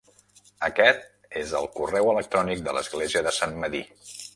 Aquest 0.67 1.05
és 1.43 1.53
el 1.61 1.69
correu 1.77 2.11
electrònic 2.17 2.67
de 2.71 2.77
l'església 2.79 3.27
de 3.31 3.39
Sant 3.41 3.59
Medir. 3.67 3.89